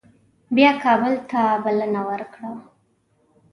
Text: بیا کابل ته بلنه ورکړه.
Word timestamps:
بیا 0.55 0.71
کابل 0.83 1.13
ته 1.31 1.41
بلنه 1.63 2.01
ورکړه. 2.09 2.51